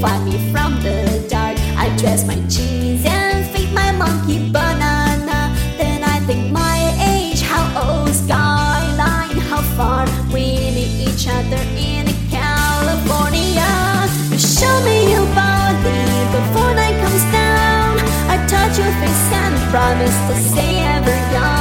[0.00, 1.58] Find me from the dark.
[1.76, 5.52] I dress my cheese and feed my monkey banana.
[5.76, 12.06] Then I think my age, how old, skyline, how far we meet each other in
[12.30, 13.66] California.
[14.38, 17.98] Show me your body before night comes down.
[18.30, 21.57] I touch your face and promise to stay ever young.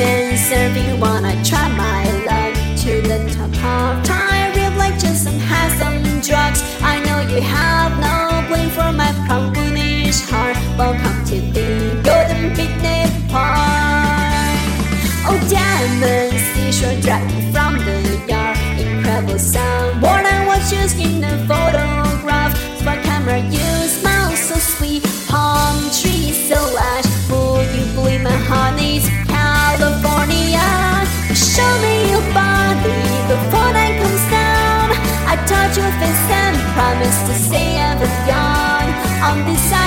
[0.00, 4.26] And serving wanna try my luck to the top of time.
[4.98, 6.62] Just some has some drugs.
[6.80, 10.56] I know you have no blame for my prunkunish heart.
[10.78, 13.58] Welcome to the Golden Picnic Park.
[15.28, 18.56] Oh, diamond seashore drag me from the yard.
[18.80, 20.00] Incredible sound.
[20.00, 21.85] More than what you in a photograph.
[37.26, 38.86] To stay ever young
[39.20, 39.85] on this side.